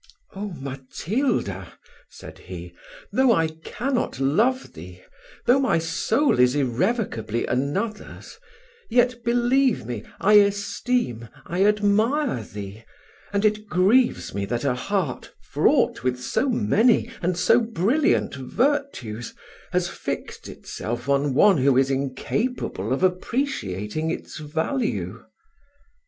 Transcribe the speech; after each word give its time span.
"Oh! 0.35 0.55
Matilda," 0.59 1.73
said 2.09 2.39
he, 2.39 2.73
"though 3.11 3.31
I 3.31 3.49
cannot 3.63 4.19
love 4.19 4.73
thee 4.73 5.03
though 5.45 5.59
my 5.59 5.77
soul 5.77 6.39
is 6.39 6.55
irrevocably 6.55 7.45
another's 7.45 8.39
yet, 8.89 9.23
believe 9.23 9.85
me, 9.85 10.03
I 10.19 10.37
esteem, 10.39 11.29
I 11.45 11.65
admire 11.65 12.41
thee; 12.41 12.83
and 13.31 13.45
it 13.45 13.67
grieves 13.67 14.33
me 14.33 14.45
that 14.45 14.65
a 14.65 14.73
heart, 14.73 15.31
fraught 15.39 16.01
with 16.03 16.19
so 16.19 16.49
many 16.49 17.11
and 17.21 17.37
so 17.37 17.59
brilliant 17.61 18.33
virtues, 18.33 19.35
has 19.71 19.87
fixed 19.87 20.49
itself 20.49 21.07
on 21.09 21.35
one 21.35 21.59
who 21.59 21.77
is 21.77 21.91
incapable 21.91 22.91
of 22.91 23.03
appreciating 23.03 24.09
its 24.09 24.39
value." 24.39 25.23